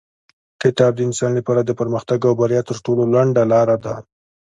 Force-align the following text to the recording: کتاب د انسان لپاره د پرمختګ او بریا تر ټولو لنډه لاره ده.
کتاب 0.61 0.91
د 0.95 0.99
انسان 1.07 1.31
لپاره 1.39 1.61
د 1.63 1.71
پرمختګ 1.79 2.19
او 2.27 2.33
بریا 2.41 2.61
تر 2.69 2.77
ټولو 2.85 3.03
لنډه 3.13 3.43
لاره 3.53 3.75
ده. 3.83 3.93